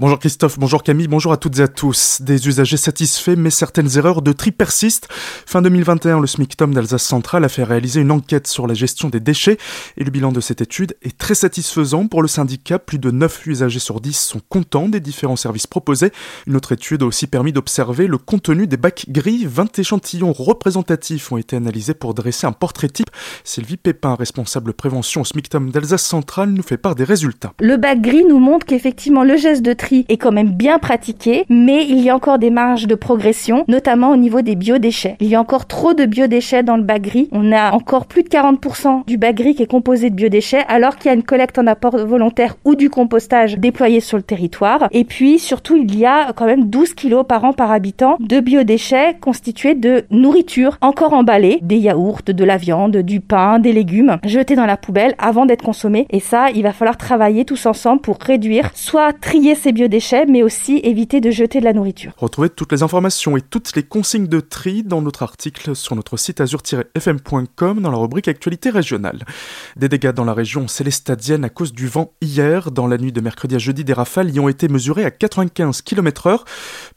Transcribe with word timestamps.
Bonjour 0.00 0.18
Christophe, 0.18 0.58
bonjour 0.58 0.82
Camille, 0.82 1.08
bonjour 1.08 1.30
à 1.30 1.36
toutes 1.36 1.58
et 1.58 1.62
à 1.62 1.68
tous. 1.68 2.22
Des 2.22 2.48
usagers 2.48 2.78
satisfaits, 2.78 3.36
mais 3.36 3.50
certaines 3.50 3.98
erreurs 3.98 4.22
de 4.22 4.32
tri 4.32 4.50
persistent. 4.50 5.08
Fin 5.10 5.60
2021, 5.60 6.20
le 6.20 6.26
SMICTOM 6.26 6.72
d'Alsace 6.72 7.02
Centrale 7.02 7.44
a 7.44 7.50
fait 7.50 7.64
réaliser 7.64 8.00
une 8.00 8.10
enquête 8.10 8.46
sur 8.46 8.66
la 8.66 8.72
gestion 8.72 9.10
des 9.10 9.20
déchets 9.20 9.58
et 9.98 10.04
le 10.04 10.10
bilan 10.10 10.32
de 10.32 10.40
cette 10.40 10.62
étude 10.62 10.96
est 11.02 11.18
très 11.18 11.34
satisfaisant 11.34 12.06
pour 12.06 12.22
le 12.22 12.28
syndicat. 12.28 12.78
Plus 12.78 12.98
de 12.98 13.10
9 13.10 13.46
usagers 13.46 13.78
sur 13.78 14.00
10 14.00 14.18
sont 14.18 14.40
contents 14.48 14.88
des 14.88 15.00
différents 15.00 15.36
services 15.36 15.66
proposés. 15.66 16.12
Une 16.46 16.56
autre 16.56 16.72
étude 16.72 17.02
a 17.02 17.04
aussi 17.04 17.26
permis 17.26 17.52
d'observer 17.52 18.06
le 18.06 18.16
contenu 18.16 18.66
des 18.66 18.78
bacs 18.78 19.04
gris. 19.10 19.44
20 19.44 19.80
échantillons 19.80 20.32
représentatifs 20.32 21.30
ont 21.30 21.36
été 21.36 21.56
analysés 21.56 21.92
pour 21.92 22.14
dresser 22.14 22.46
un 22.46 22.52
portrait 22.52 22.88
type. 22.88 23.10
Sylvie 23.44 23.76
Pépin, 23.76 24.14
responsable 24.14 24.72
prévention 24.72 25.20
au 25.20 25.24
SMICTOM 25.26 25.70
d'Alsace 25.70 26.06
Centrale, 26.06 26.52
nous 26.52 26.62
fait 26.62 26.78
part 26.78 26.94
des 26.94 27.04
résultats. 27.04 27.52
Le 27.60 27.76
bac 27.76 28.00
gris 28.00 28.24
nous 28.24 28.38
montre 28.38 28.64
qu'effectivement 28.64 29.24
le 29.24 29.36
geste 29.36 29.60
de 29.60 29.74
tri 29.74 29.89
est 30.08 30.16
quand 30.16 30.32
même 30.32 30.50
bien 30.50 30.78
pratiqué, 30.78 31.44
mais 31.48 31.86
il 31.86 32.00
y 32.00 32.10
a 32.10 32.16
encore 32.16 32.38
des 32.38 32.50
marges 32.50 32.86
de 32.86 32.94
progression, 32.94 33.64
notamment 33.68 34.10
au 34.10 34.16
niveau 34.16 34.42
des 34.42 34.54
biodéchets. 34.54 35.16
Il 35.20 35.28
y 35.28 35.34
a 35.34 35.40
encore 35.40 35.66
trop 35.66 35.94
de 35.94 36.04
biodéchets 36.04 36.62
dans 36.62 36.76
le 36.76 36.82
bac 36.82 37.02
gris. 37.02 37.28
On 37.32 37.52
a 37.52 37.72
encore 37.72 38.06
plus 38.06 38.22
de 38.22 38.28
40% 38.28 39.06
du 39.06 39.18
bac 39.18 39.36
gris 39.36 39.54
qui 39.54 39.62
est 39.62 39.70
composé 39.70 40.10
de 40.10 40.14
biodéchets, 40.14 40.64
alors 40.68 40.96
qu'il 40.96 41.10
y 41.10 41.12
a 41.12 41.14
une 41.14 41.22
collecte 41.22 41.58
en 41.58 41.66
apport 41.66 41.96
volontaire 41.98 42.56
ou 42.64 42.74
du 42.74 42.90
compostage 42.90 43.58
déployé 43.58 44.00
sur 44.00 44.16
le 44.16 44.22
territoire. 44.22 44.88
Et 44.92 45.04
puis, 45.04 45.38
surtout, 45.38 45.76
il 45.76 45.98
y 45.98 46.06
a 46.06 46.32
quand 46.32 46.46
même 46.46 46.68
12 46.68 46.94
kilos 46.94 47.24
par 47.26 47.44
an 47.44 47.52
par 47.52 47.70
habitant 47.70 48.16
de 48.20 48.40
biodéchets 48.40 49.16
constitués 49.20 49.74
de 49.74 50.04
nourriture 50.10 50.78
encore 50.80 51.12
emballée, 51.12 51.58
des 51.62 51.76
yaourts, 51.76 52.20
de 52.26 52.44
la 52.44 52.56
viande, 52.56 52.98
du 52.98 53.20
pain, 53.20 53.58
des 53.58 53.72
légumes, 53.72 54.18
jetés 54.24 54.56
dans 54.56 54.66
la 54.66 54.76
poubelle 54.76 55.14
avant 55.18 55.46
d'être 55.46 55.64
consommés. 55.64 56.06
Et 56.10 56.20
ça, 56.20 56.50
il 56.54 56.62
va 56.62 56.72
falloir 56.72 56.96
travailler 56.96 57.44
tous 57.44 57.66
ensemble 57.66 58.00
pour 58.00 58.18
réduire, 58.18 58.70
soit 58.74 59.12
trier 59.12 59.54
ces 59.54 59.72
biodéchets, 59.72 59.79
mais 60.28 60.42
aussi 60.42 60.80
éviter 60.82 61.20
de 61.20 61.30
jeter 61.30 61.60
de 61.60 61.64
la 61.64 61.72
nourriture. 61.72 62.12
Retrouvez 62.16 62.50
toutes 62.50 62.72
les 62.72 62.82
informations 62.82 63.36
et 63.36 63.40
toutes 63.40 63.74
les 63.76 63.82
consignes 63.82 64.26
de 64.26 64.40
tri 64.40 64.82
dans 64.82 65.02
notre 65.02 65.22
article 65.22 65.76
sur 65.76 65.96
notre 65.96 66.16
site 66.16 66.40
azur-fm.com 66.40 67.80
dans 67.80 67.90
la 67.90 67.96
rubrique 67.96 68.28
Actualité 68.28 68.70
régionale. 68.70 69.24
Des 69.76 69.88
dégâts 69.88 70.12
dans 70.12 70.24
la 70.24 70.34
région 70.34 70.68
célestadienne 70.68 71.44
à 71.44 71.48
cause 71.48 71.72
du 71.72 71.86
vent 71.86 72.12
hier. 72.20 72.70
Dans 72.70 72.86
la 72.86 72.98
nuit 72.98 73.12
de 73.12 73.20
mercredi 73.20 73.54
à 73.54 73.58
jeudi, 73.58 73.84
des 73.84 73.92
rafales 73.92 74.30
y 74.30 74.40
ont 74.40 74.48
été 74.48 74.68
mesurées 74.68 75.04
à 75.04 75.10
95 75.10 75.82
km/h. 75.82 76.40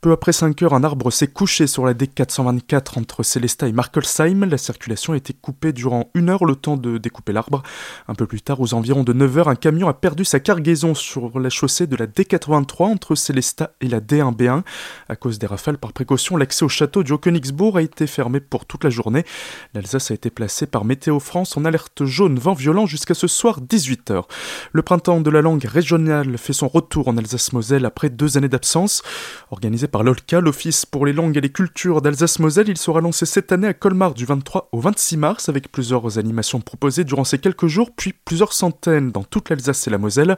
Peu 0.00 0.12
après 0.12 0.32
5 0.32 0.60
heures, 0.62 0.74
un 0.74 0.84
arbre 0.84 1.10
s'est 1.10 1.28
couché 1.28 1.66
sur 1.66 1.84
la 1.84 1.94
D424 1.94 2.98
entre 2.98 3.22
Célestat 3.22 3.68
et 3.68 3.72
Markelsheim. 3.72 4.44
La 4.44 4.58
circulation 4.58 5.12
a 5.12 5.16
été 5.16 5.32
coupée 5.32 5.72
durant 5.72 6.10
une 6.14 6.28
heure, 6.28 6.44
le 6.44 6.56
temps 6.56 6.76
de 6.76 6.98
découper 6.98 7.32
l'arbre. 7.32 7.62
Un 8.08 8.14
peu 8.14 8.26
plus 8.26 8.42
tard, 8.42 8.60
aux 8.60 8.74
environs 8.74 9.04
de 9.04 9.12
9 9.12 9.38
heures, 9.38 9.48
un 9.48 9.54
camion 9.54 9.88
a 9.88 9.94
perdu 9.94 10.24
sa 10.24 10.40
cargaison 10.40 10.94
sur 10.94 11.38
la 11.38 11.50
chaussée 11.50 11.86
de 11.86 11.96
la 11.96 12.06
D83 12.62 12.84
entre 12.84 13.14
Célestat 13.14 13.72
et 13.80 13.88
la 13.88 14.00
D1B1. 14.00 14.62
À 15.08 15.16
cause 15.16 15.38
des 15.38 15.46
rafales, 15.46 15.78
par 15.78 15.92
précaution, 15.92 16.36
l'accès 16.36 16.64
au 16.64 16.68
château 16.68 17.02
du 17.02 17.12
Haut-Königsbourg 17.12 17.76
a 17.76 17.82
été 17.82 18.06
fermé 18.06 18.40
pour 18.40 18.66
toute 18.66 18.84
la 18.84 18.90
journée. 18.90 19.24
L'Alsace 19.74 20.10
a 20.10 20.14
été 20.14 20.30
placée 20.30 20.66
par 20.66 20.84
Météo 20.84 21.20
France 21.20 21.56
en 21.56 21.64
alerte 21.64 22.04
jaune 22.04 22.38
vent 22.38 22.54
violent 22.54 22.86
jusqu'à 22.86 23.14
ce 23.14 23.26
soir 23.26 23.60
18h. 23.60 24.24
Le 24.72 24.82
printemps 24.82 25.20
de 25.20 25.30
la 25.30 25.42
langue 25.42 25.64
régionale 25.64 26.38
fait 26.38 26.52
son 26.52 26.68
retour 26.68 27.08
en 27.08 27.16
Alsace-Moselle 27.16 27.84
après 27.84 28.10
deux 28.10 28.36
années 28.36 28.48
d'absence. 28.48 29.02
Organisé 29.50 29.86
par 29.86 30.02
l'OLCA, 30.02 30.40
l'Office 30.40 30.86
pour 30.86 31.06
les 31.06 31.12
langues 31.12 31.36
et 31.36 31.40
les 31.40 31.52
cultures 31.52 32.02
d'Alsace-Moselle, 32.02 32.68
il 32.68 32.78
sera 32.78 33.00
lancé 33.00 33.26
cette 33.26 33.52
année 33.52 33.68
à 33.68 33.74
Colmar 33.74 34.14
du 34.14 34.24
23 34.24 34.68
au 34.72 34.80
26 34.80 35.16
mars 35.16 35.48
avec 35.48 35.70
plusieurs 35.70 36.18
animations 36.18 36.60
proposées 36.60 37.04
durant 37.04 37.24
ces 37.24 37.38
quelques 37.38 37.66
jours, 37.66 37.90
puis 37.96 38.12
plusieurs 38.24 38.52
centaines 38.52 39.10
dans 39.10 39.24
toute 39.24 39.50
l'Alsace 39.50 39.86
et 39.86 39.90
la 39.90 39.98
Moselle. 39.98 40.36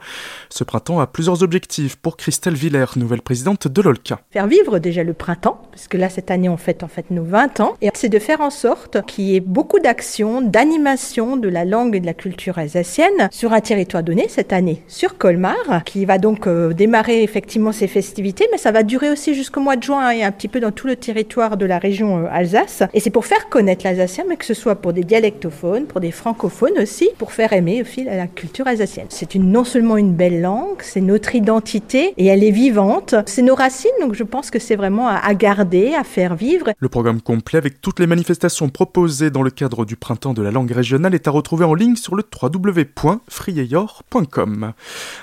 Ce 0.51 0.65
printemps 0.65 1.01
a 1.01 1.07
plusieurs 1.07 1.43
objectifs 1.43 1.97
pour 1.97 2.14
Christelle 2.17 2.55
Villers, 2.55 2.97
nouvelle 2.97 3.23
présidente 3.23 3.69
de 3.69 3.83
l'OLCA. 3.83 4.21
Faire 4.31 4.47
vivre 4.47 4.79
déjà 4.79 5.03
le 5.03 5.13
printemps, 5.13 5.61
parce 5.71 5.89
que 5.89 5.97
là, 5.97 6.09
cette 6.09 6.31
année, 6.31 6.49
on 6.49 6.57
fête 6.57 6.83
en 6.83 6.89
fait 6.89 7.11
nos 7.11 7.25
20 7.25 7.61
ans, 7.61 7.75
et 7.83 7.91
c'est 7.95 8.09
de 8.09 8.19
faire 8.19 8.41
en 8.41 8.51
sorte 8.51 9.05
qu'il 9.07 9.25
y 9.25 9.37
ait 9.37 9.41
beaucoup 9.41 9.81
d'actions, 9.81 10.41
d'animation 10.41 11.37
de 11.37 11.49
la 11.49 11.65
langue 11.65 11.97
et 11.97 12.01
de 12.01 12.07
la 12.07 12.15
culture 12.15 12.59
alsacienne 12.59 13.29
sur 13.31 13.53
un 13.53 13.61
territoire 13.61 14.03
donné, 14.03 14.27
cette 14.29 14.53
année 14.53 14.83
sur 14.89 15.19
Colmar, 15.19 15.85
qui 15.85 16.05
va 16.05 16.19
donc 16.19 16.47
euh, 16.47 16.73
démarrer 16.73 17.23
effectivement 17.23 17.73
ses 17.73 17.89
festivités, 17.89 18.49
mais 18.53 18.59
ça 18.59 18.73
va 18.73 18.83
durer 18.83 19.11
aussi 19.11 19.35
jusqu'au 19.35 19.61
mois 19.61 19.77
de 19.77 19.83
juin 19.83 20.11
et 20.11 20.23
un 20.23 20.33
petit 20.33 20.49
peu 20.49 20.61
dans 20.61 20.73
tout 20.73 20.87
le 20.87 20.97
territoire 20.97 21.57
de 21.57 21.67
la 21.67 21.79
région 21.79 22.25
euh, 22.25 22.29
Alsace. 22.31 22.83
Et 22.95 23.01
c'est 23.01 23.11
pour 23.11 23.27
faire 23.27 23.49
connaître 23.49 23.85
l'alsacien, 23.85 24.25
mais 24.29 24.37
que 24.37 24.45
ce 24.45 24.55
soit 24.55 24.77
pour 24.77 24.93
des 24.93 25.05
dialectophones, 25.05 25.87
pour 25.87 26.01
des 26.01 26.11
francophones 26.11 26.79
aussi, 26.81 27.11
pour 27.19 27.33
faire 27.33 27.53
aimer 27.53 27.83
au 27.83 27.85
fil 27.85 28.07
la 28.07 28.27
culture 28.27 28.67
alsacienne. 28.67 29.07
C'est 29.09 29.35
non 29.35 29.65
seulement 29.65 29.97
une 29.97 30.13
belle 30.13 30.41
langue, 30.41 30.81
c'est 30.83 31.01
notre 31.01 31.35
identité 31.35 32.04
et 32.17 32.27
elle 32.27 32.45
est 32.45 32.51
vivante. 32.51 33.15
C'est 33.27 33.43
nos 33.43 33.55
racines, 33.55 33.91
donc 34.01 34.15
je 34.15 34.25
pense 34.25 34.51
que 34.51 34.59
c'est 34.59 34.77
vraiment 34.77 35.09
à, 35.09 35.35
garder, 35.35 35.95
à 35.95 36.05
faire 36.05 36.35
vivre. 36.35 36.73
Le 36.79 36.89
programme 36.89 37.21
complet 37.21 37.59
avec 37.59 37.81
toutes 37.81 38.01
les 38.01 38.07
manifestations 38.07 38.69
proposées 38.69 39.31
dans 39.31 39.43
le 39.43 39.51
cadre 39.51 39.85
du 39.85 39.97
printemps 39.97 40.35
de 40.35 40.43
la 40.43 40.51
langue 40.51 40.71
régionale 40.71 41.15
est 41.15 41.29
à 41.29 41.31
retrouver 41.31 41.65
en 41.65 41.75
ligne 41.75 41.97
sur 41.97 42.15
le 42.15 42.25
www.frieyor.com. 42.43 44.73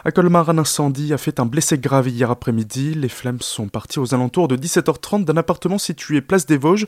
À 0.06 0.12
Colmar, 0.12 0.50
un 0.50 0.58
incendie 0.58 1.14
a 1.14 1.18
fait 1.18 1.40
un 1.40 1.46
blessé 1.46 1.78
grave 1.78 2.08
hier 2.08 2.32
après-midi. 2.32 2.94
Les 2.94 3.10
flammes 3.10 3.42
sont 3.42 3.68
parties 3.68 4.00
aux 4.00 4.14
alentours 4.14 4.48
de 4.48 4.56
17h30 4.56 5.26
d'un 5.26 5.38
appartement 5.38 5.78
situé 5.78 6.22
place 6.22 6.46
des 6.46 6.58
Vosges. 6.58 6.88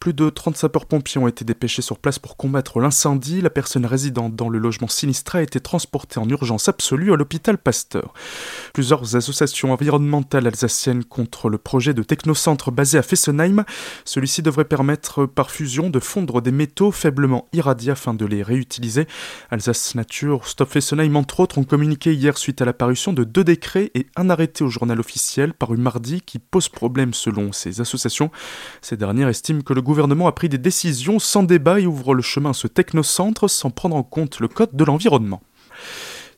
Plus 0.00 0.14
de 0.14 0.30
30 0.30 0.56
sapeurs-pompiers 0.56 1.20
ont 1.20 1.28
été 1.28 1.44
dépêchés 1.44 1.82
sur 1.82 1.98
place 1.98 2.18
pour 2.18 2.36
combattre 2.36 2.80
l'incendie. 2.80 3.40
La 3.40 3.50
personne 3.50 3.84
résidente 3.84 4.36
dans 4.36 4.48
le 4.48 4.58
logement 4.58 4.88
sinistré 4.88 5.40
a 5.40 5.42
été 5.42 5.60
transportée 5.60 6.20
en 6.20 6.28
urgence 6.28 6.68
absolue 6.68 7.12
à 7.12 7.16
l'hôpital 7.16 7.58
Pasteur. 7.58 8.14
Plusieurs 8.72 9.16
associations 9.28 9.72
environnementales 9.72 10.46
alsaciennes 10.46 11.04
contre 11.04 11.50
le 11.50 11.58
projet 11.58 11.92
de 11.92 12.02
technocentre 12.02 12.72
basé 12.72 12.96
à 12.96 13.02
Fessenheim. 13.02 13.64
Celui-ci 14.06 14.40
devrait 14.40 14.64
permettre 14.64 15.26
par 15.26 15.50
fusion 15.50 15.90
de 15.90 16.00
fondre 16.00 16.40
des 16.40 16.50
métaux 16.50 16.92
faiblement 16.92 17.46
irradiés 17.52 17.92
afin 17.92 18.14
de 18.14 18.24
les 18.24 18.42
réutiliser. 18.42 19.06
Alsace 19.50 19.94
Nature, 19.94 20.46
Stop 20.46 20.70
Fessenheim 20.70 21.14
entre 21.16 21.40
autres 21.40 21.58
ont 21.58 21.64
communiqué 21.64 22.14
hier 22.14 22.38
suite 22.38 22.62
à 22.62 22.64
l'apparition 22.64 23.12
de 23.12 23.24
deux 23.24 23.44
décrets 23.44 23.90
et 23.94 24.06
un 24.16 24.30
arrêté 24.30 24.64
au 24.64 24.68
journal 24.68 24.98
officiel 24.98 25.52
paru 25.52 25.76
mardi 25.76 26.22
qui 26.22 26.38
pose 26.38 26.70
problème 26.70 27.12
selon 27.12 27.52
ces 27.52 27.82
associations. 27.82 28.30
Ces 28.80 28.96
dernières 28.96 29.28
estiment 29.28 29.60
que 29.60 29.74
le 29.74 29.82
gouvernement 29.82 30.26
a 30.26 30.32
pris 30.32 30.48
des 30.48 30.58
décisions 30.58 31.18
sans 31.18 31.42
débat 31.42 31.80
et 31.80 31.86
ouvre 31.86 32.14
le 32.14 32.22
chemin 32.22 32.50
à 32.50 32.54
ce 32.54 32.66
technocentre 32.66 33.50
sans 33.50 33.70
prendre 33.70 33.96
en 33.96 34.02
compte 34.02 34.40
le 34.40 34.48
code 34.48 34.74
de 34.74 34.84
l'environnement. 34.84 35.42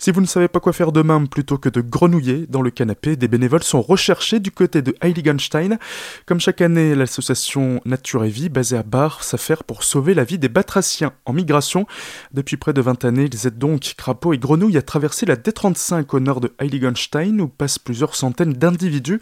Si 0.03 0.13
vous 0.13 0.23
ne 0.23 0.27
savez 0.27 0.49
pas 0.49 0.61
quoi 0.61 0.73
faire 0.73 0.93
demain, 0.93 1.27
plutôt 1.27 1.59
que 1.59 1.69
de 1.69 1.83
grenouiller 1.83 2.47
dans 2.49 2.63
le 2.63 2.71
canapé, 2.71 3.17
des 3.17 3.29
bénévoles 3.29 3.63
sont 3.63 3.83
recherchés 3.83 4.41
du 4.41 4.51
côté 4.51 4.81
de 4.81 4.95
Heiligenstein. 5.03 5.79
Comme 6.25 6.41
chaque 6.41 6.63
année, 6.63 6.95
l'association 6.95 7.83
Nature 7.85 8.25
et 8.25 8.31
Vie, 8.31 8.49
basée 8.49 8.79
à 8.79 8.83
Bar, 8.83 9.23
s'affaire 9.23 9.63
pour 9.63 9.85
sauver 9.85 10.15
la 10.15 10.25
vie 10.25 10.39
des 10.39 10.49
batraciens 10.49 11.13
en 11.27 11.35
migration. 11.35 11.87
Depuis 12.33 12.57
près 12.57 12.73
de 12.73 12.81
20 12.81 13.05
années, 13.05 13.29
ils 13.31 13.47
aident 13.47 13.59
donc 13.59 13.93
crapauds 13.99 14.33
et 14.33 14.39
grenouilles 14.39 14.79
à 14.79 14.83
traverser 14.83 15.27
la 15.27 15.37
D35 15.37 16.07
au 16.17 16.21
nord 16.21 16.41
de 16.41 16.55
Heiligenstein, 16.59 17.39
où 17.39 17.49
passent 17.49 17.79
plusieurs 17.79 18.15
centaines 18.15 18.55
d'individus. 18.55 19.21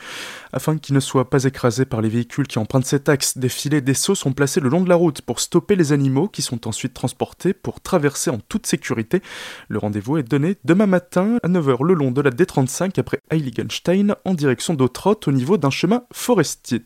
Afin 0.53 0.78
qu'ils 0.78 0.95
ne 0.95 1.00
soient 1.00 1.28
pas 1.28 1.43
écrasés 1.43 1.87
par 1.87 2.03
les 2.03 2.09
véhicules 2.09 2.47
qui 2.47 2.60
empruntent 2.60 2.87
cet 2.87 3.09
axe, 3.09 3.37
des 3.37 3.49
filets 3.49 3.81
des 3.81 3.95
seaux 3.95 4.15
sont 4.15 4.33
placés 4.33 4.60
le 4.60 4.69
long 4.69 4.83
de 4.83 4.89
la 4.89 4.95
route 4.95 5.22
pour 5.22 5.41
stopper 5.41 5.75
les 5.75 5.91
animaux 5.91 6.28
qui 6.28 6.43
sont 6.43 6.69
ensuite 6.69 6.95
transportés 6.95 7.53
pour 7.53 7.81
traverser 7.81 8.31
en 8.31 8.39
toute 8.39 8.69
sécurité. 8.69 9.22
Le 9.66 9.78
rendez-vous 9.81 10.19
est 10.19 10.22
donné 10.22 10.56
demain 10.69 10.87
matin 10.87 11.39
à 11.43 11.49
9h 11.49 11.83
le 11.83 11.95
long 11.95 12.11
de 12.11 12.21
la 12.21 12.31
D35 12.31 13.01
après 13.01 13.21
Heiligenstein 13.31 14.15
en 14.27 14.34
direction 14.34 14.75
d'Autrot 14.75 15.19
au 15.27 15.33
niveau 15.33 15.56
d'un 15.56 15.71
chemin 15.71 16.05
forestier. 16.12 16.84